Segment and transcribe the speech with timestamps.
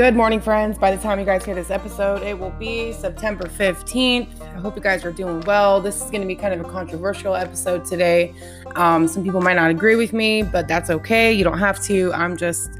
[0.00, 0.78] Good morning, friends.
[0.78, 4.40] By the time you guys hear this episode, it will be September 15th.
[4.40, 5.78] I hope you guys are doing well.
[5.78, 8.32] This is going to be kind of a controversial episode today.
[8.76, 11.30] Um, some people might not agree with me, but that's okay.
[11.34, 12.14] You don't have to.
[12.14, 12.70] I'm just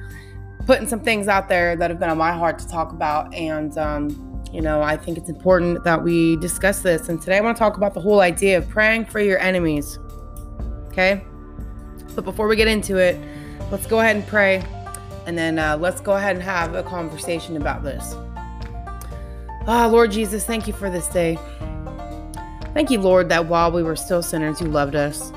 [0.64, 3.34] putting some things out there that have been on my heart to talk about.
[3.34, 7.11] And, um, you know, I think it's important that we discuss this.
[7.11, 9.98] And today I want to talk about the whole idea of praying for your enemies.
[10.87, 11.23] Okay?
[12.14, 13.21] But before we get into it,
[13.71, 14.64] let's go ahead and pray
[15.30, 18.16] and then uh, let's go ahead and have a conversation about this.
[19.68, 21.39] Ah, Lord Jesus, thank you for this day.
[22.75, 25.30] Thank you, Lord, that while we were still sinners, you loved us.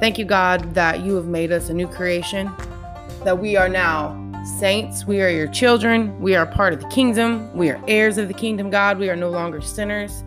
[0.00, 2.50] Thank you, God, that you have made us a new creation,
[3.24, 4.16] that we are now
[4.58, 5.04] saints.
[5.04, 6.18] We are your children.
[6.22, 7.54] We are part of the kingdom.
[7.54, 8.98] We are heirs of the kingdom, God.
[8.98, 10.24] We are no longer sinners,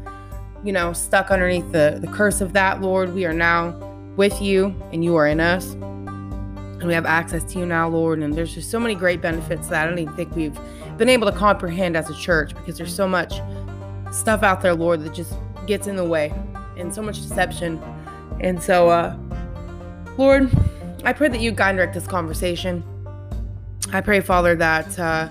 [0.64, 3.16] you know, stuck underneath the, the curse of that, Lord.
[3.16, 3.72] We are now
[4.16, 5.76] with you, and you are in us
[6.82, 8.20] and we have access to you now, Lord.
[8.20, 10.58] And there's just so many great benefits that I don't even think we've
[10.98, 13.36] been able to comprehend as a church because there's so much
[14.12, 15.36] stuff out there, Lord, that just
[15.68, 16.34] gets in the way
[16.78, 17.82] and so much deception.
[18.40, 19.16] And so, uh,
[20.18, 20.52] Lord,
[21.04, 22.84] I pray that you guide and direct this conversation.
[23.94, 25.30] I pray, Father, that uh,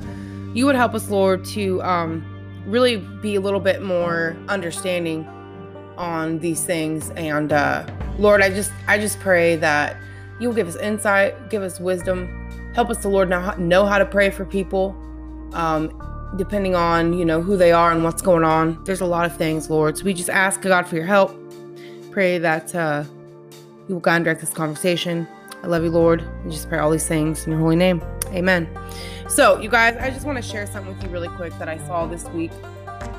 [0.55, 2.25] you would help us, Lord, to um,
[2.65, 5.27] really be a little bit more understanding
[5.97, 7.11] on these things.
[7.11, 7.87] And uh,
[8.19, 9.97] Lord, I just, I just pray that
[10.41, 14.07] You'll give us insight, give us wisdom, help us, the Lord, now know how to
[14.07, 14.97] pray for people,
[15.53, 15.93] um,
[16.37, 18.83] depending on you know who they are and what's going on.
[18.85, 19.99] There's a lot of things, Lord.
[19.99, 21.37] So we just ask God for your help.
[22.11, 23.05] Pray that uh,
[23.87, 25.29] you will guide and direct this conversation.
[25.63, 26.23] I love you, Lord.
[26.23, 28.03] And just pray all these things in your holy name.
[28.29, 28.69] Amen.
[29.29, 31.77] So, you guys, I just want to share something with you really quick that I
[31.87, 32.53] saw this week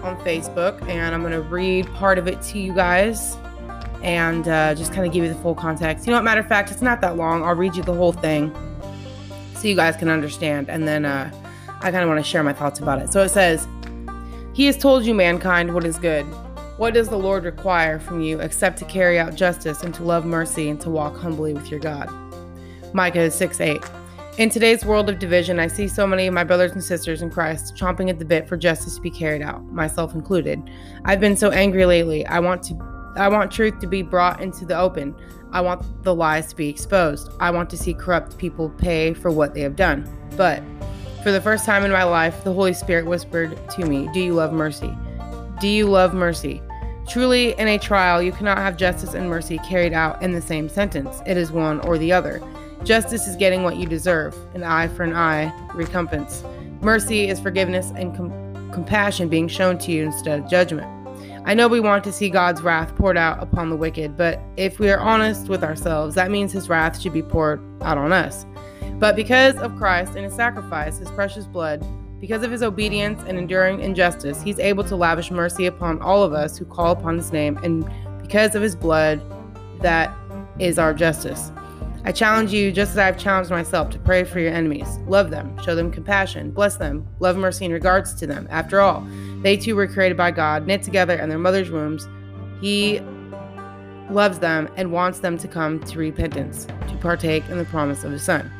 [0.01, 3.37] on Facebook, and I'm going to read part of it to you guys
[4.01, 6.05] and uh, just kind of give you the full context.
[6.05, 6.23] You know what?
[6.23, 7.43] Matter of fact, it's not that long.
[7.43, 8.53] I'll read you the whole thing
[9.55, 10.69] so you guys can understand.
[10.69, 11.31] And then uh,
[11.81, 13.11] I kind of want to share my thoughts about it.
[13.11, 13.67] So it says,
[14.53, 16.25] He has told you, mankind, what is good.
[16.77, 20.25] What does the Lord require from you except to carry out justice and to love
[20.25, 22.09] mercy and to walk humbly with your God?
[22.93, 23.81] Micah 6 8.
[24.37, 27.29] In today's world of division, I see so many of my brothers and sisters in
[27.29, 30.71] Christ chomping at the bit for justice to be carried out, myself included.
[31.05, 32.25] I've been so angry lately.
[32.25, 35.15] I want to I want truth to be brought into the open.
[35.51, 37.31] I want the lies to be exposed.
[37.39, 40.07] I want to see corrupt people pay for what they have done.
[40.37, 40.63] But
[41.23, 44.33] for the first time in my life, the Holy Spirit whispered to me, Do you
[44.33, 44.95] love mercy?
[45.59, 46.61] Do you love mercy?
[47.07, 50.69] Truly, in a trial, you cannot have justice and mercy carried out in the same
[50.69, 51.21] sentence.
[51.25, 52.41] It is one or the other.
[52.83, 56.43] Justice is getting what you deserve, an eye for an eye, recompense.
[56.81, 61.00] Mercy is forgiveness and com- compassion being shown to you instead of judgment.
[61.43, 64.77] I know we want to see God's wrath poured out upon the wicked, but if
[64.77, 68.45] we are honest with ourselves, that means his wrath should be poured out on us.
[68.99, 71.83] But because of Christ and his sacrifice, his precious blood,
[72.19, 76.33] because of his obedience and enduring injustice, he's able to lavish mercy upon all of
[76.33, 77.89] us who call upon his name, and
[78.21, 79.19] because of his blood,
[79.81, 80.15] that
[80.59, 81.51] is our justice.
[82.03, 84.97] I challenge you, just as I've challenged myself, to pray for your enemies.
[85.07, 88.47] Love them, show them compassion, bless them, love mercy in regards to them.
[88.51, 89.07] After all,
[89.41, 92.07] they too were created by God, knit together in their mother's wombs.
[92.61, 92.99] He
[94.09, 98.11] loves them and wants them to come to repentance, to partake in the promise of
[98.11, 98.51] his Son.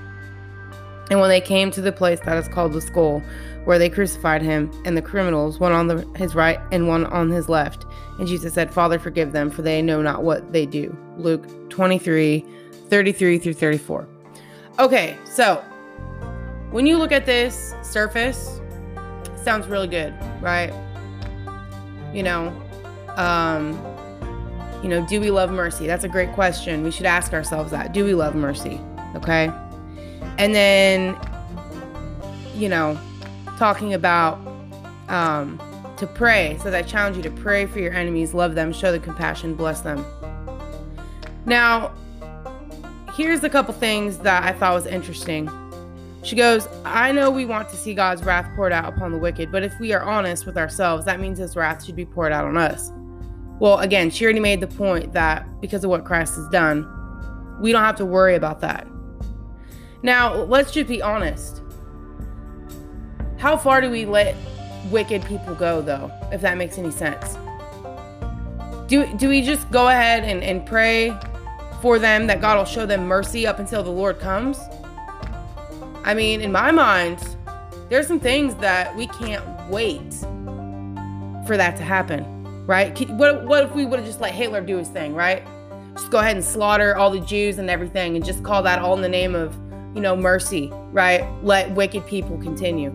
[1.10, 3.22] And when they came to the place that is called the skull,
[3.66, 7.30] where they crucified him, and the criminals, one on the, his right and one on
[7.30, 7.86] his left,
[8.18, 10.98] and Jesus said, Father, forgive them, for they know not what they do.
[11.18, 12.46] Luke 23
[12.88, 14.08] 33 through 34.
[14.80, 15.64] Okay, so
[16.72, 18.61] when you look at this surface,
[19.44, 20.74] sounds really good, right?
[22.14, 22.48] You know,
[23.16, 23.74] um,
[24.84, 25.86] you know, do we love mercy?
[25.86, 26.84] That's a great question.
[26.84, 27.94] We should ask ourselves that.
[27.94, 28.80] Do we love mercy?
[29.16, 29.52] Okay.
[30.38, 31.16] And then,
[32.56, 33.00] you know,
[33.58, 34.40] talking about
[35.08, 35.62] um,
[35.98, 36.58] to pray.
[36.64, 39.82] So I challenge you to pray for your enemies, love them, show them compassion, bless
[39.82, 40.04] them.
[41.46, 41.94] Now,
[43.14, 45.50] here's a couple things that I thought was interesting.
[46.24, 49.52] She goes, I know we want to see God's wrath poured out upon the wicked,
[49.52, 52.46] but if we are honest with ourselves, that means his wrath should be poured out
[52.46, 52.92] on us.
[53.60, 56.88] Well, again, she already made the point that because of what Christ has done,
[57.60, 58.88] we don't have to worry about that.
[60.04, 61.62] Now, let's just be honest.
[63.38, 64.36] How far do we let
[64.90, 67.38] wicked people go, though, if that makes any sense?
[68.88, 71.18] Do, do we just go ahead and, and pray
[71.82, 74.60] for them that God will show them mercy up until the Lord comes?
[76.04, 77.20] I mean, in my mind,
[77.90, 80.14] there's some things that we can't wait
[81.46, 82.98] for that to happen, right?
[83.12, 85.44] What, what if we would have just let Hitler do his thing, right?
[85.94, 88.96] Just go ahead and slaughter all the Jews and everything and just call that all
[88.96, 89.54] in the name of,
[89.94, 91.28] you know, mercy, right?
[91.44, 92.92] Let wicked people continue.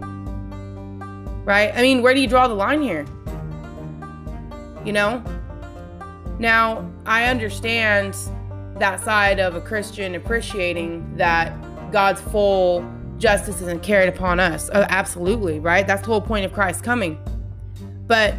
[1.46, 1.72] right?
[1.74, 3.06] I mean, where do you draw the line here?
[4.84, 5.22] You know?
[6.38, 8.16] Now, I understand
[8.78, 11.52] that side of a Christian appreciating that
[11.92, 12.84] God's full
[13.18, 14.70] justice isn't carried upon us.
[14.72, 15.86] Oh, absolutely, right?
[15.86, 17.18] That's the whole point of Christ coming.
[18.06, 18.34] But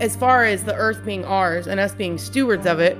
[0.00, 2.96] as far as the earth being ours and us being stewards of it,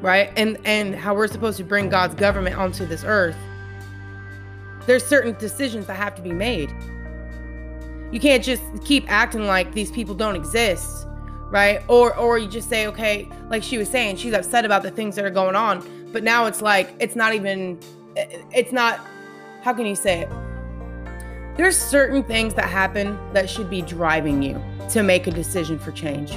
[0.00, 0.32] right?
[0.36, 3.36] And and how we're supposed to bring God's government onto this earth.
[4.86, 6.72] There's certain decisions that have to be made.
[8.10, 11.06] You can't just keep acting like these people don't exist,
[11.50, 11.82] right?
[11.88, 15.14] Or or you just say, okay, like she was saying, she's upset about the things
[15.16, 17.78] that are going on, but now it's like it's not even
[18.16, 19.00] it's not
[19.62, 20.28] how can you say it?
[21.56, 25.92] There's certain things that happen that should be driving you to make a decision for
[25.92, 26.32] change.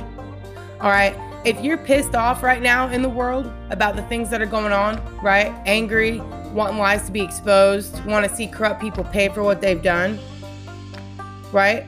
[0.82, 1.16] All right?
[1.46, 4.74] If you're pissed off right now in the world about the things that are going
[4.74, 5.54] on, right?
[5.66, 6.20] Angry,
[6.52, 10.20] wanting lies to be exposed, want to see corrupt people pay for what they've done,
[11.52, 11.86] right?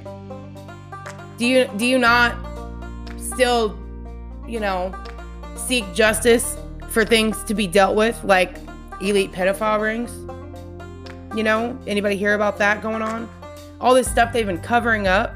[1.38, 2.36] Do you do you not
[3.18, 3.78] still,
[4.48, 4.96] you know,
[5.56, 6.58] seek justice
[6.96, 8.56] for things to be dealt with like
[9.02, 10.14] elite pedophile rings?
[11.36, 13.30] You know, anybody hear about that going on?
[13.82, 15.34] All this stuff they've been covering up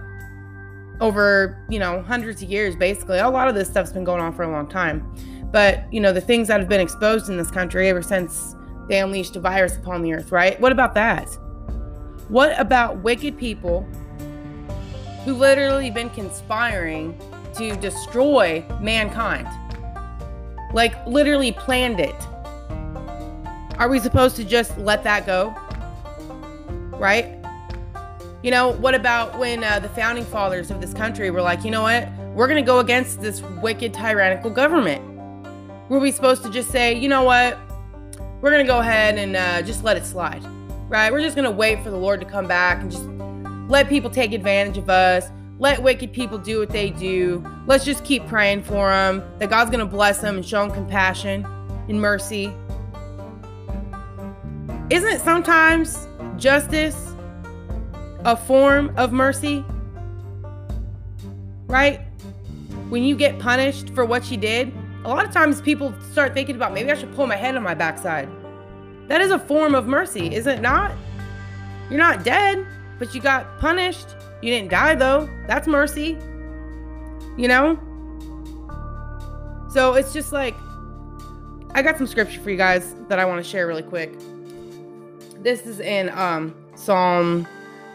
[1.01, 3.19] over, you know, hundreds of years basically.
[3.19, 5.13] A lot of this stuff's been going on for a long time.
[5.51, 8.56] But, you know, the things that have been exposed in this country ever since
[8.88, 10.57] they unleashed a virus upon the earth, right?
[10.61, 11.27] What about that?
[12.29, 13.81] What about wicked people
[15.25, 17.19] who literally been conspiring
[17.56, 19.50] to destroy mankind?
[20.74, 22.16] Like literally planned it.
[23.77, 25.56] Are we supposed to just let that go?
[27.00, 27.36] right?
[28.44, 31.71] You know, what about when uh, the founding fathers of this country were like, you
[31.71, 32.10] know what?
[32.36, 35.04] We're going to go against this wicked, tyrannical government.
[35.89, 37.57] Were we supposed to just say, you know what?
[38.42, 40.44] We're going to go ahead and uh, just let it slide,
[40.88, 41.12] right?
[41.12, 43.06] We're just going to wait for the Lord to come back and just
[43.69, 45.30] let people take advantage of us.
[45.59, 47.45] Let wicked people do what they do.
[47.67, 50.73] Let's just keep praying for them that God's going to bless them and show them
[50.73, 51.45] compassion
[51.89, 52.53] and mercy.
[54.89, 56.07] Isn't it sometimes
[56.38, 57.13] justice
[58.23, 59.65] a form of mercy?
[61.67, 62.00] Right?
[62.88, 64.71] When you get punished for what you did,
[65.03, 67.63] a lot of times people start thinking about maybe I should pull my head on
[67.63, 68.29] my backside.
[69.09, 70.91] That is a form of mercy, is it not?
[71.89, 72.65] You're not dead,
[72.97, 74.15] but you got punished.
[74.41, 75.30] You didn't die though.
[75.47, 76.18] That's mercy.
[77.38, 77.80] You know?
[79.69, 80.56] So it's just like
[81.71, 84.12] I got some scripture for you guys that I want to share really quick.
[85.41, 87.47] This is in um, Psalm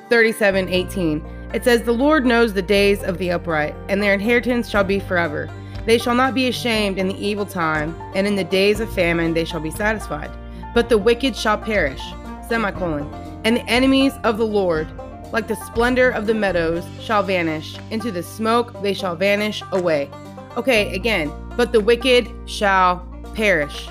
[0.08, 1.24] 37 18.
[1.52, 5.00] It says, The Lord knows the days of the upright, and their inheritance shall be
[5.00, 5.50] forever.
[5.86, 9.34] They shall not be ashamed in the evil time, and in the days of famine
[9.34, 10.30] they shall be satisfied.
[10.74, 12.00] But the wicked shall perish.
[12.48, 13.12] Semicolon.
[13.44, 14.88] And the enemies of the Lord,
[15.34, 17.76] like the splendor of the meadows, shall vanish.
[17.90, 20.08] Into the smoke they shall vanish away.
[20.56, 23.88] Okay, again, but the wicked shall perish.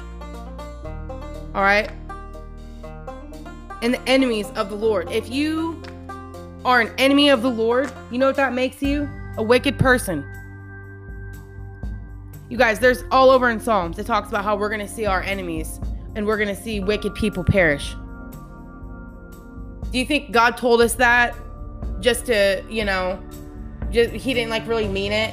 [1.54, 1.92] All right?
[3.84, 5.12] and the enemies of the Lord.
[5.12, 5.80] If you
[6.64, 9.10] are an enemy of the Lord, you know what that makes you?
[9.38, 10.26] A wicked person.
[12.50, 15.06] You guys, there's all over in Psalms, it talks about how we're going to see
[15.06, 15.82] our enemies
[16.16, 17.94] and we're going to see wicked people perish.
[19.94, 21.36] Do you think God told us that
[22.00, 23.22] just to, you know,
[23.92, 25.32] just, he didn't like really mean it?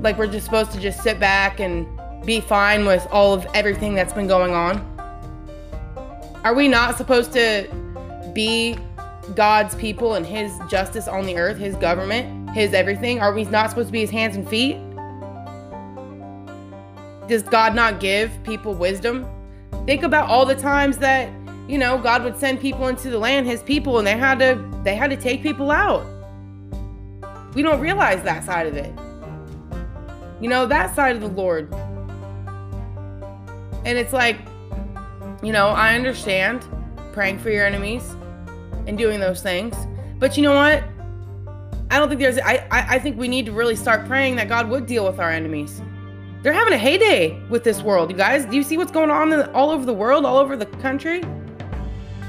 [0.00, 1.86] Like we're just supposed to just sit back and
[2.26, 4.80] be fine with all of everything that's been going on?
[6.42, 7.68] Are we not supposed to
[8.34, 8.76] be
[9.36, 13.20] God's people and his justice on the earth, his government, his everything?
[13.20, 14.78] Are we not supposed to be his hands and feet?
[17.28, 19.28] Does God not give people wisdom?
[19.86, 21.32] Think about all the times that,
[21.68, 24.62] you know, God would send people into the land, his people, and they had to
[24.82, 26.06] they had to take people out.
[27.54, 28.92] We don't realize that side of it.
[30.40, 31.72] You know, that side of the Lord
[33.84, 34.38] and it's like,
[35.42, 36.64] you know, I understand
[37.12, 38.14] praying for your enemies
[38.86, 39.74] and doing those things.
[40.18, 40.84] But you know what?
[41.90, 44.48] I don't think there's I, I, I think we need to really start praying that
[44.48, 45.82] God would deal with our enemies.
[46.42, 48.44] They're having a heyday with this world, you guys.
[48.44, 51.22] Do you see what's going on in, all over the world, all over the country?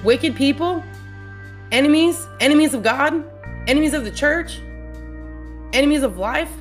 [0.03, 0.83] Wicked people,
[1.71, 3.25] enemies, enemies of God,
[3.67, 4.59] enemies of the church,
[5.73, 6.51] enemies of life.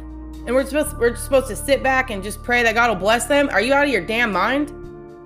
[0.47, 3.27] And we're supposed we're supposed to sit back and just pray that God will bless
[3.27, 3.51] them.
[3.51, 4.71] Are you out of your damn mind?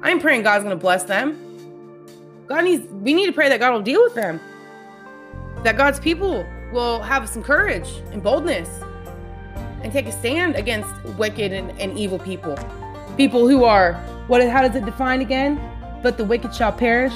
[0.02, 1.42] I'm praying God's to bless them.
[2.48, 4.40] God needs, we need to pray that God will deal with them.
[5.62, 8.68] That God's people will have some courage and boldness
[9.86, 12.58] and take a stand against wicked and, and evil people.
[13.16, 13.94] People who are,
[14.26, 15.60] what, how does it define again?
[16.02, 17.14] But the wicked shall perish.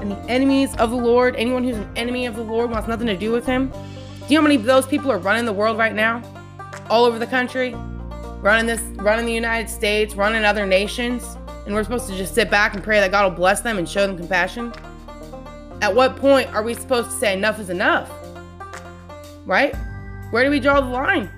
[0.00, 3.06] and the enemies of the Lord, anyone who's an enemy of the Lord wants nothing
[3.06, 3.68] to do with him.
[3.68, 3.76] Do
[4.28, 6.20] you know how many of those people are running the world right now?
[6.90, 7.72] All over the country,
[8.40, 12.50] running this, running the United States, running other nations, and we're supposed to just sit
[12.50, 14.72] back and pray that God will bless them and show them compassion?
[15.80, 18.10] At what point are we supposed to say enough is enough?
[19.46, 19.72] Right?
[20.32, 21.30] Where do we draw the line?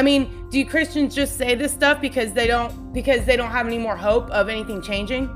[0.00, 3.66] I mean, do Christians just say this stuff because they don't because they don't have
[3.66, 5.28] any more hope of anything changing?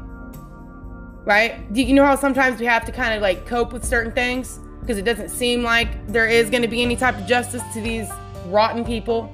[1.26, 1.70] Right?
[1.74, 4.60] Do you know how sometimes we have to kind of like cope with certain things
[4.80, 7.82] because it doesn't seem like there is going to be any type of justice to
[7.82, 8.08] these
[8.46, 9.30] rotten people,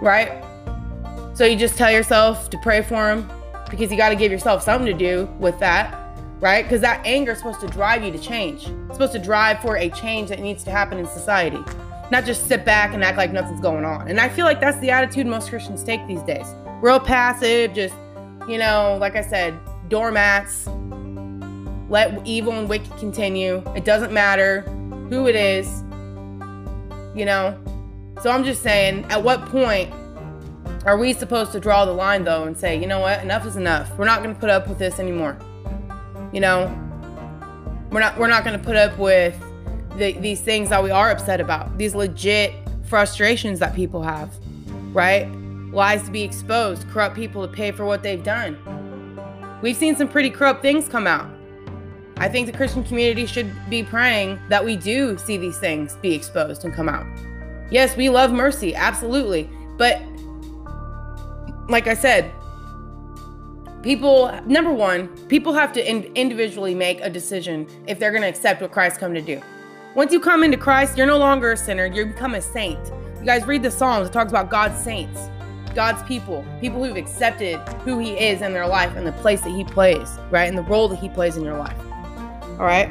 [0.00, 0.44] right?
[1.34, 3.28] So you just tell yourself to pray for them
[3.68, 5.92] because you got to give yourself something to do with that,
[6.38, 6.62] right?
[6.62, 8.68] Because that anger is supposed to drive you to change.
[8.68, 11.64] It's supposed to drive for a change that needs to happen in society
[12.10, 14.08] not just sit back and act like nothing's going on.
[14.08, 16.46] And I feel like that's the attitude most Christians take these days.
[16.80, 17.94] Real passive, just,
[18.48, 19.58] you know, like I said,
[19.88, 20.68] doormats.
[21.88, 23.62] Let evil and wicked continue.
[23.76, 24.62] It doesn't matter
[25.08, 25.82] who it is,
[27.14, 27.58] you know.
[28.22, 29.92] So I'm just saying, at what point
[30.84, 33.56] are we supposed to draw the line though and say, you know what, enough is
[33.56, 33.96] enough.
[33.98, 35.38] We're not going to put up with this anymore.
[36.32, 36.66] You know,
[37.90, 39.40] we're not we're not going to put up with
[39.96, 42.52] the, these things that we are upset about, these legit
[42.84, 44.32] frustrations that people have,
[44.92, 45.28] right?
[45.72, 48.56] Lies to be exposed, corrupt people to pay for what they've done.
[49.62, 51.28] We've seen some pretty corrupt things come out.
[52.18, 56.14] I think the Christian community should be praying that we do see these things be
[56.14, 57.06] exposed and come out.
[57.70, 59.50] Yes, we love mercy, absolutely.
[59.76, 60.00] But
[61.68, 62.32] like I said,
[63.82, 68.28] people, number one, people have to in- individually make a decision if they're going to
[68.28, 69.42] accept what Christ come to do.
[69.96, 72.92] Once you come into Christ, you're no longer a sinner, you become a saint.
[73.18, 75.30] You guys read the Psalms, it talks about God's saints,
[75.74, 79.52] God's people, people who've accepted who He is in their life and the place that
[79.56, 80.50] He plays, right?
[80.50, 81.78] And the role that He plays in your life.
[82.58, 82.90] All right?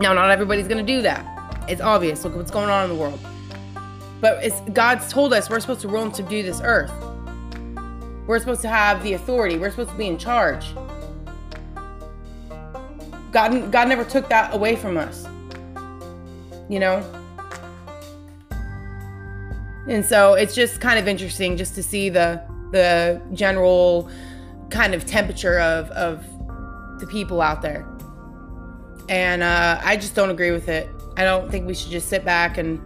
[0.00, 1.64] Now, not everybody's going to do that.
[1.66, 2.26] It's obvious.
[2.26, 3.18] Look what's going on in the world.
[4.20, 6.92] But it's, God's told us we're supposed to rule and subdue this earth.
[8.26, 9.56] We're supposed to have the authority.
[9.56, 10.74] We're supposed to be in charge.
[13.32, 15.26] God, God never took that away from us
[16.70, 17.04] you know?
[19.88, 24.08] And so it's just kind of interesting just to see the the general
[24.70, 26.24] kind of temperature of of
[27.00, 27.84] the people out there.
[29.08, 30.88] And uh, I just don't agree with it.
[31.16, 32.80] I don't think we should just sit back and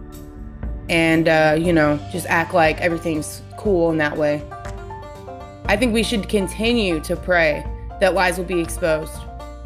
[0.88, 4.42] and uh, you know just act like everything's cool in that way.
[5.66, 7.64] I think we should continue to pray
[8.00, 9.12] that lies will be exposed,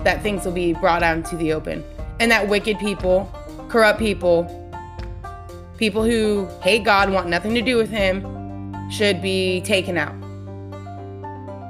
[0.02, 1.84] that things will be brought out into the open,
[2.18, 3.32] and that wicked people
[3.68, 4.44] corrupt people,
[5.76, 8.22] people who hate God, want nothing to do with Him,
[8.90, 10.14] should be taken out.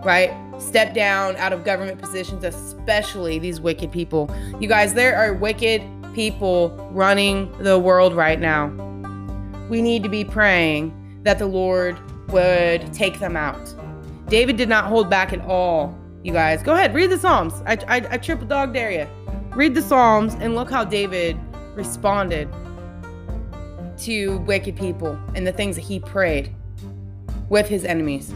[0.04, 0.32] Right?
[0.58, 4.34] Step down out of government positions, especially these wicked people.
[4.60, 5.82] You guys, there are wicked
[6.14, 8.68] people running the world right now.
[9.68, 11.98] We need to be praying that the Lord
[12.30, 13.74] would take them out.
[14.28, 16.62] David did not hold back at all, you guys.
[16.62, 17.54] Go ahead, read the Psalms.
[17.66, 19.06] I, I, I triple dog dare you.
[19.54, 21.38] Read the Psalms and look how David
[21.78, 22.48] responded
[23.98, 26.52] to wicked people and the things that he prayed
[27.48, 28.30] with his enemies.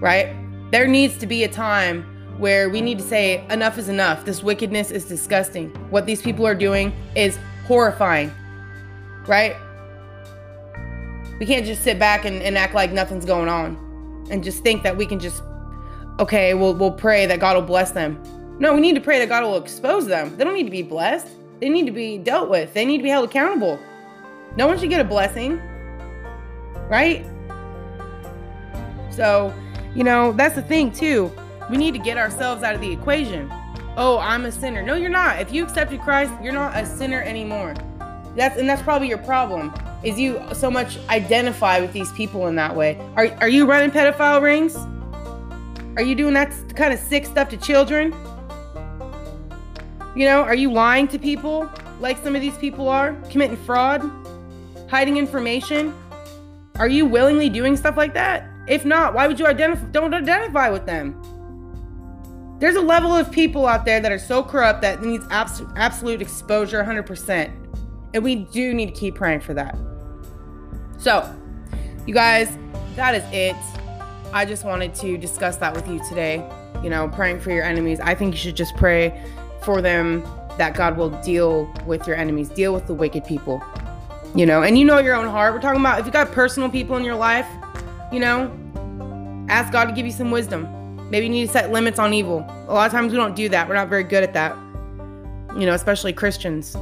[0.00, 0.34] Right?
[0.72, 2.02] There needs to be a time
[2.38, 4.24] where we need to say, enough is enough.
[4.24, 5.68] This wickedness is disgusting.
[5.90, 8.32] What these people are doing is horrifying.
[9.28, 9.54] Right?
[11.38, 14.82] We can't just sit back and, and act like nothing's going on and just think
[14.82, 15.42] that we can just,
[16.18, 18.20] okay, we'll, we'll pray that God will bless them.
[18.58, 20.36] No, we need to pray that God will expose them.
[20.36, 21.28] They don't need to be blessed.
[21.60, 22.74] They need to be dealt with.
[22.74, 23.78] They need to be held accountable.
[24.56, 25.60] No one should get a blessing.
[26.88, 27.24] Right?
[29.10, 29.54] So,
[29.94, 31.32] you know, that's the thing too.
[31.70, 33.50] We need to get ourselves out of the equation.
[33.96, 34.82] Oh, I'm a sinner.
[34.82, 35.40] No, you're not.
[35.40, 37.74] If you accepted Christ, you're not a sinner anymore.
[38.36, 39.72] That's and that's probably your problem.
[40.02, 42.98] Is you so much identify with these people in that way.
[43.16, 44.76] Are are you running pedophile rings?
[45.96, 48.12] Are you doing that kind of sick stuff to children?
[50.16, 51.68] You know, are you lying to people
[51.98, 53.14] like some of these people are?
[53.30, 54.08] Committing fraud?
[54.88, 55.92] Hiding information?
[56.76, 58.48] Are you willingly doing stuff like that?
[58.68, 61.20] If not, why would you identify don't identify with them?
[62.60, 66.22] There's a level of people out there that are so corrupt that needs abs- absolute
[66.22, 67.52] exposure 100%.
[68.14, 69.76] And we do need to keep praying for that.
[70.98, 71.28] So,
[72.06, 72.56] you guys,
[72.94, 73.56] that is it.
[74.32, 76.48] I just wanted to discuss that with you today.
[76.82, 77.98] You know, praying for your enemies.
[77.98, 79.20] I think you should just pray
[79.64, 80.22] for them
[80.58, 83.62] that God will deal with your enemies, deal with the wicked people.
[84.34, 85.54] You know, and you know your own heart.
[85.54, 87.46] We're talking about if you got personal people in your life,
[88.12, 88.52] you know,
[89.48, 90.68] ask God to give you some wisdom.
[91.10, 92.44] Maybe you need to set limits on evil.
[92.68, 93.68] A lot of times we don't do that.
[93.68, 94.56] We're not very good at that.
[95.56, 96.74] You know, especially Christians.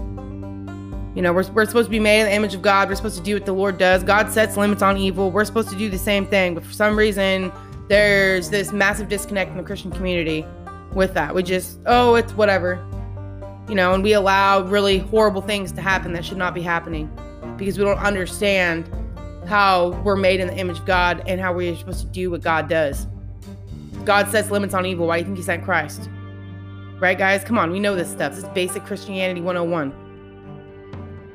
[1.14, 2.88] You know, we're, we're supposed to be made in the image of God.
[2.88, 4.02] We're supposed to do what the Lord does.
[4.02, 5.30] God sets limits on evil.
[5.30, 6.54] We're supposed to do the same thing.
[6.54, 7.52] But for some reason,
[7.88, 10.46] there's this massive disconnect in the Christian community
[10.94, 11.34] with that.
[11.34, 12.84] We just, oh, it's whatever.
[13.68, 17.10] You know, and we allow really horrible things to happen that should not be happening
[17.56, 18.90] because we don't understand
[19.46, 22.42] how we're made in the image of God and how we're supposed to do what
[22.42, 23.06] God does.
[24.04, 25.06] God sets limits on evil.
[25.06, 26.08] Why do you think he sent Christ?
[26.98, 27.44] Right, guys?
[27.44, 28.34] Come on, we know this stuff.
[28.34, 29.92] This is basic Christianity 101.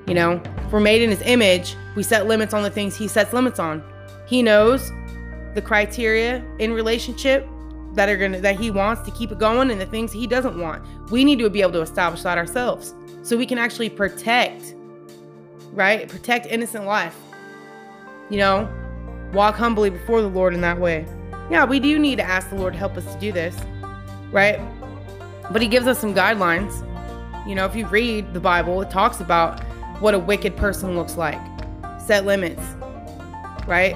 [0.07, 3.07] You know, if we're made in his image, we set limits on the things he
[3.07, 3.83] sets limits on.
[4.25, 4.91] He knows
[5.53, 7.47] the criteria in relationship
[7.97, 10.57] that are gonna that he wants to keep it going and the things he doesn't
[10.57, 10.83] want.
[11.11, 14.73] We need to be able to establish that ourselves so we can actually protect,
[15.73, 16.07] right?
[16.07, 17.15] Protect innocent life.
[18.29, 18.69] You know,
[19.33, 21.05] walk humbly before the Lord in that way
[21.49, 23.55] yeah, we do need to ask the Lord to help us to do this,
[24.31, 24.59] right?
[25.51, 26.83] But He gives us some guidelines.
[27.47, 29.63] You know, if you read the Bible, it talks about
[30.01, 31.39] what a wicked person looks like,
[32.01, 32.61] set limits,
[33.65, 33.95] right?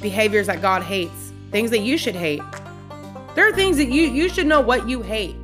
[0.00, 2.42] Behaviors that God hates, things that you should hate.
[3.34, 5.36] There are things that you you should know what you hate.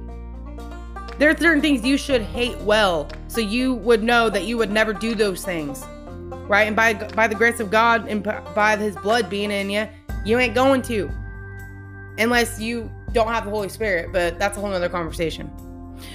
[1.18, 4.70] There are certain things you should hate well, so you would know that you would
[4.70, 5.84] never do those things,
[6.48, 6.66] right?
[6.66, 9.88] And by by the grace of God and by His blood being in you,
[10.24, 11.10] you ain't going to.
[12.18, 15.50] Unless you don't have the Holy Spirit, but that's a whole nother conversation.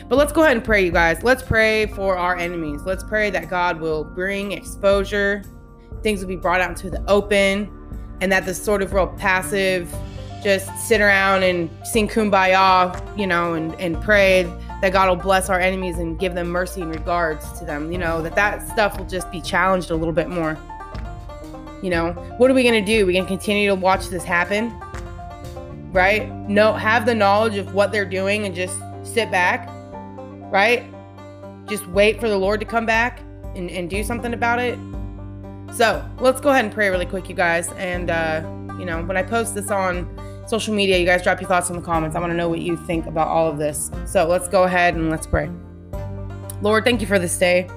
[0.07, 1.23] But let's go ahead and pray, you guys.
[1.23, 2.81] Let's pray for our enemies.
[2.85, 5.43] Let's pray that God will bring exposure,
[6.01, 7.71] things will be brought out into the open,
[8.21, 9.93] and that this sort of real passive,
[10.43, 14.43] just sit around and sing kumbaya, you know, and, and pray
[14.81, 17.97] that God will bless our enemies and give them mercy and regards to them, you
[17.97, 20.57] know, that that stuff will just be challenged a little bit more.
[21.81, 23.05] You know, what are we going to do?
[23.05, 24.77] We're going to continue to watch this happen,
[25.91, 26.29] right?
[26.49, 29.69] No, have the knowledge of what they're doing and just sit back,
[30.51, 30.83] right?
[31.67, 33.21] Just wait for the Lord to come back
[33.55, 34.77] and, and do something about it.
[35.73, 37.71] So let's go ahead and pray really quick, you guys.
[37.73, 38.41] And, uh,
[38.77, 40.07] you know, when I post this on
[40.53, 42.15] social media, you guys drop your thoughts in the comments.
[42.15, 43.89] I want to know what you think about all of this.
[44.05, 45.49] So let's go ahead and let's pray.
[46.61, 47.67] Lord, thank you for this day.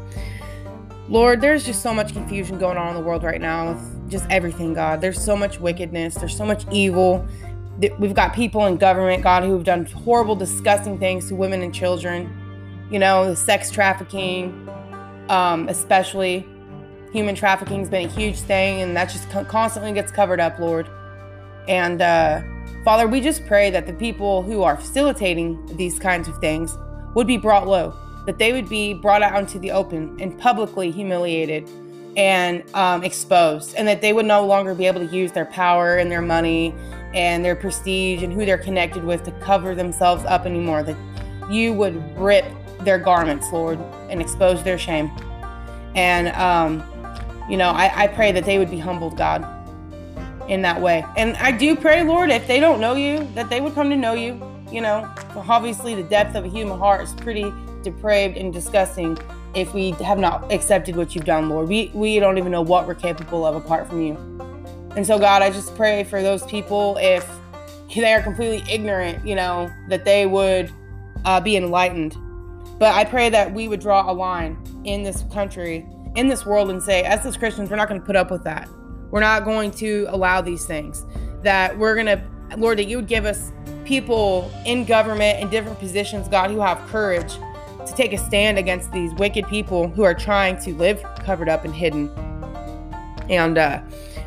[1.09, 4.27] Lord, there's just so much confusion going on in the world right now with just
[4.29, 5.01] everything, God.
[5.01, 7.27] There's so much wickedness, there's so much evil.
[7.99, 11.75] We've got people in government, God, who have done horrible, disgusting things to women and
[11.75, 12.31] children.
[12.91, 14.69] You know, the sex trafficking,
[15.31, 16.47] um, especially
[17.11, 20.91] human trafficking has been a huge thing, and that just constantly gets covered up, Lord.
[21.69, 22.43] And uh,
[22.87, 26.79] Father, we just pray that the people who are facilitating these kinds of things
[27.14, 27.92] would be brought low
[28.27, 31.68] that they would be brought out into the open and publicly humiliated
[32.16, 35.96] and um, exposed, and that they would no longer be able to use their power
[35.96, 36.75] and their money
[37.12, 40.83] and their prestige and who they're connected with to cover themselves up anymore.
[40.83, 40.96] That
[41.51, 42.44] you would rip
[42.81, 45.11] their garments, Lord, and expose their shame.
[45.94, 46.83] And, um,
[47.51, 49.42] you know, I, I pray that they would be humbled, God,
[50.49, 51.05] in that way.
[51.17, 53.97] And I do pray, Lord, if they don't know you, that they would come to
[53.97, 54.41] know you.
[54.71, 59.17] You know, obviously, the depth of a human heart is pretty depraved and disgusting
[59.55, 61.69] if we have not accepted what you've done, Lord.
[61.69, 64.15] We we don't even know what we're capable of apart from you.
[64.97, 67.29] And so God, I just pray for those people if
[67.95, 70.73] they are completely ignorant, you know, that they would
[71.25, 72.17] uh, be enlightened.
[72.79, 76.71] But I pray that we would draw a line in this country, in this world,
[76.71, 78.69] and say, as as Christians, we're not going to put up with that.
[79.16, 81.07] We're not going to allow these things.
[81.42, 82.22] That we're going to,
[82.59, 83.50] Lord, that you would give us
[83.87, 87.33] people in government in different positions, God, who have courage
[87.87, 91.64] to take a stand against these wicked people who are trying to live covered up
[91.64, 92.11] and hidden
[93.31, 93.81] and uh,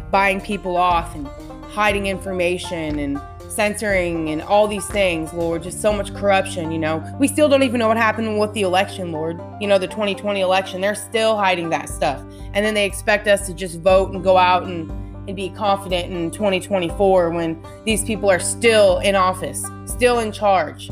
[0.09, 1.27] buying people off and
[1.71, 5.61] hiding information and censoring and all these things, Lord.
[5.61, 7.15] Just so much corruption, you know.
[7.19, 9.39] We still don't even know what happened with the election, Lord.
[9.61, 10.81] You know, the 2020 election.
[10.81, 12.23] They're still hiding that stuff.
[12.53, 14.89] And then they expect us to just vote and go out and,
[15.27, 20.89] and be confident in 2024 when these people are still in office, still in charge.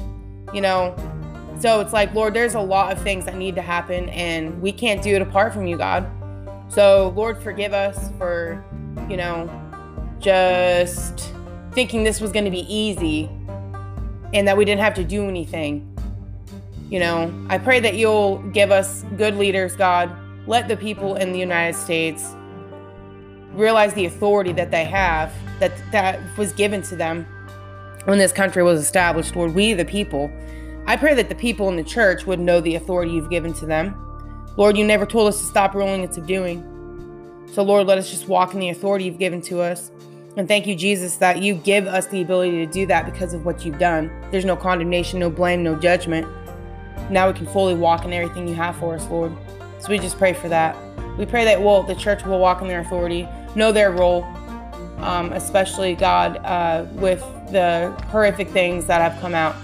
[0.53, 0.95] You know,
[1.59, 4.71] so it's like, Lord, there's a lot of things that need to happen, and we
[4.71, 6.07] can't do it apart from you, God.
[6.69, 8.63] So, Lord, forgive us for,
[9.09, 9.49] you know,
[10.19, 11.33] just
[11.71, 13.29] thinking this was going to be easy
[14.33, 15.91] and that we didn't have to do anything.
[16.89, 20.15] You know, I pray that you'll give us good leaders, God.
[20.47, 22.35] Let the people in the United States
[23.53, 27.25] realize the authority that they have, that that was given to them
[28.05, 29.35] when this country was established.
[29.35, 30.31] Lord, we the people
[30.87, 33.65] I pray that the people in the church would know the authority you've given to
[33.65, 33.93] them.
[34.55, 36.63] Lord, you never told us to stop ruling and subduing.
[37.51, 39.91] So, Lord, let us just walk in the authority you've given to us.
[40.37, 43.43] And thank you, Jesus, that you give us the ability to do that because of
[43.45, 44.09] what you've done.
[44.31, 46.25] There's no condemnation, no blame, no judgment.
[47.09, 49.35] Now we can fully walk in everything you have for us, Lord.
[49.79, 50.75] So we just pray for that.
[51.17, 54.23] We pray that well, the church will walk in their authority, know their role,
[54.97, 57.19] um, especially God uh, with
[57.51, 59.55] the horrific things that have come out.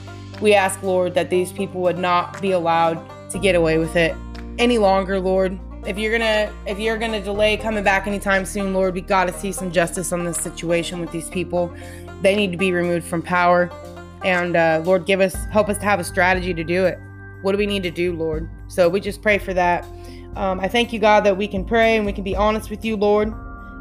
[0.42, 4.16] We ask, Lord, that these people would not be allowed to get away with it
[4.58, 5.60] any longer, Lord.
[5.86, 9.52] If you're gonna if you're gonna delay coming back anytime soon, Lord, we gotta see
[9.52, 11.74] some justice on this situation with these people.
[12.22, 13.70] They need to be removed from power.
[14.24, 16.98] And uh, Lord, give us help us to have a strategy to do it.
[17.42, 18.50] What do we need to do, Lord?
[18.70, 19.86] So we just pray for that.
[20.36, 22.84] Um, I thank you, God, that we can pray and we can be honest with
[22.84, 23.34] you, Lord.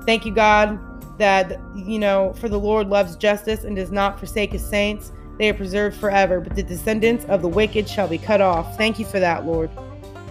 [0.05, 0.79] Thank you, God,
[1.19, 5.13] that, you know, for the Lord loves justice and does not forsake his saints.
[5.39, 8.77] They are preserved forever, but the descendants of the wicked shall be cut off.
[8.77, 9.71] Thank you for that, Lord.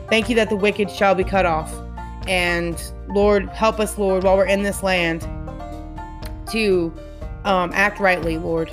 [0.10, 1.74] Thank you that the wicked shall be cut off.
[2.28, 5.22] And Lord, help us, Lord, while we're in this land
[6.52, 6.94] to
[7.46, 8.70] um, act rightly, Lord,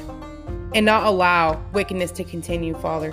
[0.74, 3.12] and not allow wickedness to continue, Father.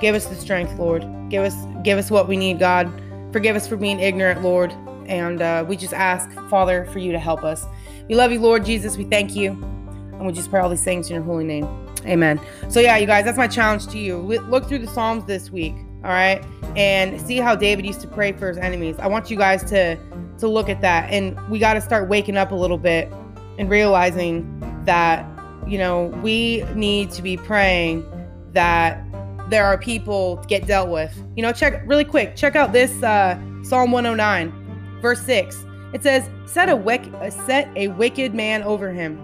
[0.00, 1.06] Give us the strength, Lord.
[1.28, 2.90] Give us give us what we need, God.
[3.32, 4.72] Forgive us for being ignorant, Lord.
[5.06, 7.66] And uh, we just ask, Father, for you to help us.
[8.08, 8.96] We love you, Lord Jesus.
[8.96, 9.50] We thank you.
[9.50, 11.64] And we just pray all these things in your holy name.
[12.04, 12.40] Amen.
[12.68, 14.18] So, yeah, you guys, that's my challenge to you.
[14.18, 16.44] Look through the Psalms this week all right
[16.76, 19.96] and see how david used to pray for his enemies i want you guys to
[20.38, 23.12] to look at that and we got to start waking up a little bit
[23.58, 24.44] and realizing
[24.84, 25.24] that
[25.66, 28.04] you know we need to be praying
[28.52, 29.04] that
[29.52, 33.38] there are people get dealt with you know check really quick check out this uh
[33.62, 37.04] psalm 109 verse 6 it says set a wick
[37.46, 39.16] set a wicked man over him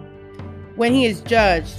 [0.76, 1.76] when he is judged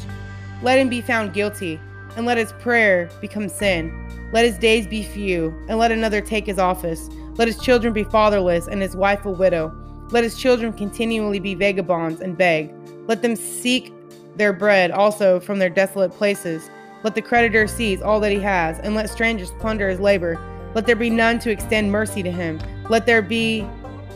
[0.62, 1.80] let him be found guilty
[2.16, 4.00] and let his prayer become sin
[4.32, 7.10] let his days be few, and let another take his office.
[7.36, 9.74] Let his children be fatherless, and his wife a widow.
[10.12, 12.72] Let his children continually be vagabonds and beg.
[13.08, 13.92] Let them seek
[14.36, 16.70] their bread also from their desolate places.
[17.04, 20.40] Let the creditor seize all that he has, and let strangers plunder his labor.
[20.76, 22.60] Let there be none to extend mercy to him.
[22.90, 23.66] Let there be,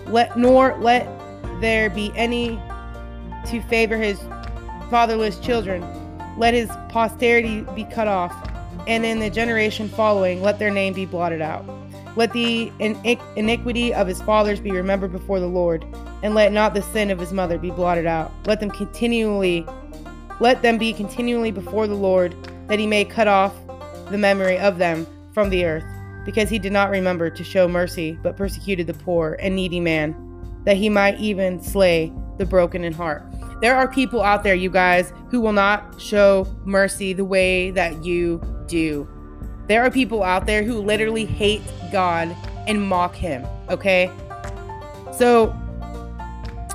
[0.07, 1.07] let nor let
[1.61, 2.59] there be any
[3.47, 4.19] to favor his
[4.89, 5.85] fatherless children.
[6.37, 8.33] Let his posterity be cut off
[8.87, 11.65] and in the generation following, let their name be blotted out.
[12.15, 12.71] Let the
[13.35, 15.85] iniquity of his fathers be remembered before the Lord,
[16.21, 18.31] and let not the sin of his mother be blotted out.
[18.45, 19.65] Let them continually,
[20.39, 22.35] let them be continually before the Lord,
[22.73, 23.53] that he may cut off
[24.09, 25.85] the memory of them from the earth,
[26.25, 30.15] because he did not remember to show mercy, but persecuted the poor and needy man,
[30.63, 33.23] that he might even slay the broken in heart.
[33.61, 38.03] There are people out there, you guys, who will not show mercy the way that
[38.03, 39.07] you do.
[39.67, 44.09] There are people out there who literally hate God and mock him, okay?
[45.15, 45.55] So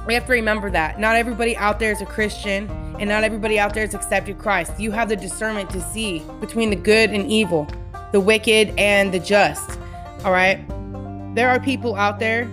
[0.07, 1.01] we have to remember that.
[1.01, 4.79] Not everybody out there is a Christian, and not everybody out there has accepted Christ.
[4.79, 7.69] You have the discernment to see between the good and evil,
[8.13, 9.79] the wicked and the just,
[10.25, 10.65] all right?
[11.35, 12.45] There are people out there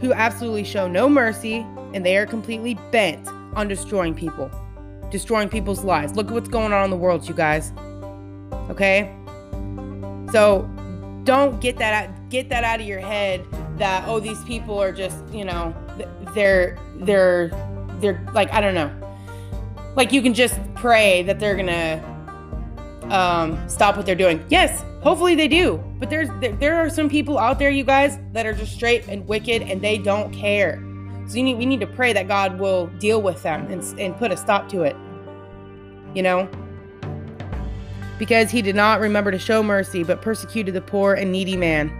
[0.00, 4.50] who absolutely show no mercy, and they are completely bent on destroying people,
[5.10, 6.14] destroying people's lives.
[6.14, 7.72] Look at what's going on in the world, you guys.
[8.70, 9.14] Okay?
[10.32, 10.68] So
[11.24, 13.44] don't get that out, get that out of your head
[13.78, 15.74] that oh these people are just, you know,
[16.34, 17.48] they're they're
[18.00, 19.01] they're like I don't know.
[19.94, 24.44] Like you can just pray that they're to um, stop what they're doing.
[24.48, 25.82] Yes, hopefully they do.
[25.98, 29.06] But there's there, there are some people out there you guys that are just straight
[29.08, 30.82] and wicked and they don't care.
[31.26, 34.32] So need, we need to pray that God will deal with them and, and put
[34.32, 34.96] a stop to it.
[36.14, 36.48] You know?
[38.22, 41.90] because he did not remember to show mercy, but persecuted the poor and needy man.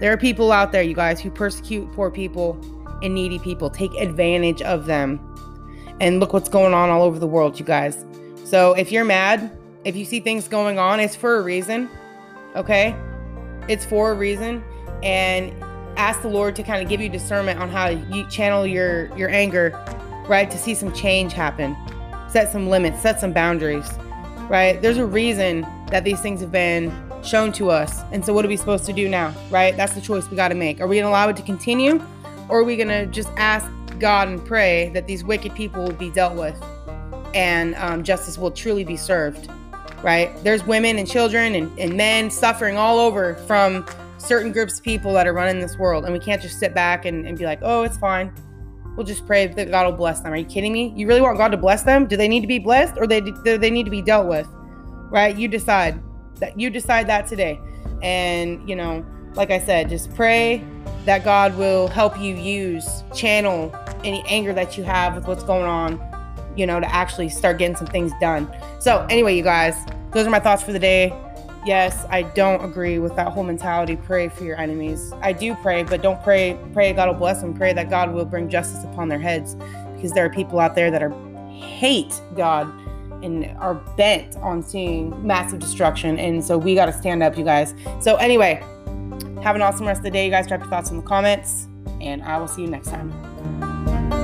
[0.00, 2.60] There are people out there, you guys, who persecute poor people
[3.02, 5.18] and needy people, take advantage of them.
[6.00, 8.04] And look what's going on all over the world, you guys.
[8.44, 9.50] So if you're mad,
[9.84, 11.88] if you see things going on, it's for a reason.
[12.54, 12.94] Okay?
[13.68, 14.62] It's for a reason.
[15.02, 15.52] And
[15.96, 19.30] ask the Lord to kind of give you discernment on how you channel your your
[19.30, 19.70] anger,
[20.28, 20.50] right?
[20.50, 21.76] To see some change happen.
[22.28, 23.88] Set some limits, set some boundaries
[24.48, 24.80] right?
[24.80, 28.02] There's a reason that these things have been shown to us.
[28.12, 29.76] And so, what are we supposed to do now, right?
[29.76, 30.80] That's the choice we got to make.
[30.80, 32.02] Are we going to allow it to continue?
[32.48, 35.92] Or are we going to just ask God and pray that these wicked people will
[35.92, 36.60] be dealt with
[37.34, 39.50] and um, justice will truly be served,
[40.02, 40.34] right?
[40.42, 43.86] There's women and children and, and men suffering all over from
[44.18, 46.04] certain groups of people that are running this world.
[46.04, 48.32] And we can't just sit back and, and be like, oh, it's fine.
[48.96, 50.32] We'll just pray that God will bless them.
[50.32, 50.94] Are you kidding me?
[50.96, 52.06] You really want God to bless them?
[52.06, 54.48] Do they need to be blessed or they do they need to be dealt with?
[55.10, 55.36] Right?
[55.36, 56.00] You decide.
[56.36, 57.58] That you decide that today.
[58.02, 59.04] And, you know,
[59.34, 60.64] like I said, just pray
[61.06, 65.64] that God will help you use channel any anger that you have with what's going
[65.64, 66.00] on
[66.56, 68.50] you know, to actually start getting some things done.
[68.78, 69.76] So, anyway, you guys,
[70.12, 71.14] those are my thoughts for the day.
[71.64, 73.96] Yes, I don't agree with that whole mentality.
[73.96, 75.12] Pray for your enemies.
[75.20, 76.58] I do pray, but don't pray.
[76.72, 77.54] Pray God will bless them.
[77.54, 79.56] Pray that God will bring justice upon their heads,
[79.94, 81.14] because there are people out there that are
[81.50, 82.72] hate God
[83.24, 86.18] and are bent on seeing massive destruction.
[86.18, 87.74] And so we got to stand up, you guys.
[88.00, 88.62] So anyway,
[89.42, 90.46] have an awesome rest of the day, you guys.
[90.46, 91.68] Drop your thoughts in the comments,
[92.00, 94.15] and I will see you next time.